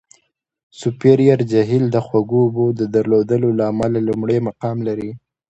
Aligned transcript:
سوپریر 0.79 1.39
جهیل 1.51 1.83
د 1.91 1.97
خوږو 2.05 2.37
اوبو 2.45 2.65
د 2.79 2.81
درلودلو 2.93 3.49
له 3.57 3.63
امله 3.71 3.99
لومړی 4.07 4.37
مقام 4.47 4.77
لري. 4.87 5.11